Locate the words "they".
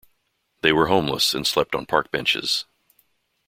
0.63-0.71